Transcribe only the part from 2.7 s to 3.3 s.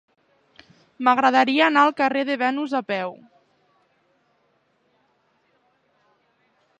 a peu.